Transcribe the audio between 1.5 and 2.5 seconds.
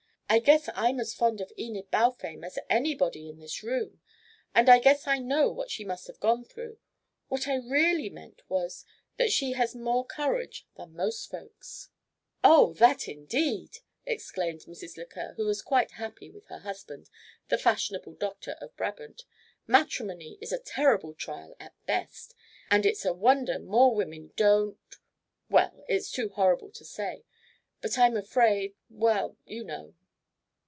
Enid Balfame